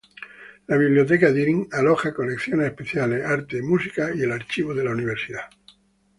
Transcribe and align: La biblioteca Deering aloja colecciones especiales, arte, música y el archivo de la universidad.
La 0.65 0.77
biblioteca 0.77 1.31
Deering 1.31 1.69
aloja 1.73 2.11
colecciones 2.15 2.65
especiales, 2.65 3.23
arte, 3.23 3.61
música 3.61 4.09
y 4.15 4.21
el 4.21 4.31
archivo 4.31 4.73
de 4.73 4.83
la 4.83 4.89
universidad. 4.93 5.43